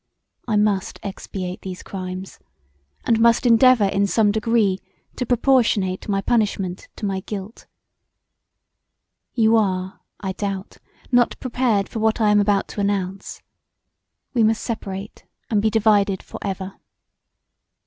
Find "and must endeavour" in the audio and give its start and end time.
3.05-3.85